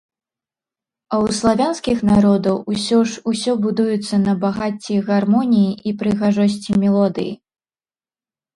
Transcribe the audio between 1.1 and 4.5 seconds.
А ў славянскіх народаў, усё ж, усё будуецца на